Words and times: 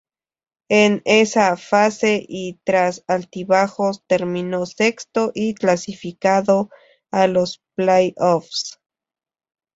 En 0.71 1.03
esa 1.05 1.55
fase 1.57 2.25
y 2.27 2.59
tras 2.63 3.03
altibajos, 3.07 4.03
terminó 4.07 4.65
sexto 4.65 5.31
y 5.35 5.53
clasificado 5.53 6.71
a 7.11 7.27
los 7.27 7.61
play-offs. 7.75 8.79